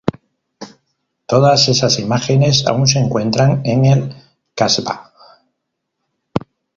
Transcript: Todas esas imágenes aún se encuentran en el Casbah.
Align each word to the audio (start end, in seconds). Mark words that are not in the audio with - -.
Todas 1.27 1.67
esas 1.67 1.99
imágenes 1.99 2.65
aún 2.65 2.87
se 2.87 2.97
encuentran 2.97 3.61
en 3.65 3.85
el 3.85 4.15
Casbah. 4.55 5.13